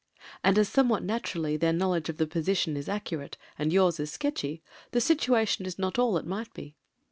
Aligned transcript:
And 0.43 0.57
as 0.57 0.67
somewhat 0.67 1.03
naturally 1.03 1.57
their 1.57 1.71
knowledge 1.71 2.09
of 2.09 2.17
the 2.17 2.25
position 2.25 2.75
is 2.75 2.89
accurate 2.89 3.37
and 3.59 3.71
yours 3.71 3.99
is 3.99 4.11
sketchy, 4.11 4.63
the 4.93 4.99
situation 4.99 5.67
is 5.67 5.77
not 5.77 5.99
all 5.99 6.17
it 6.17 6.25
might 6.25 6.51
be. 6.55 6.75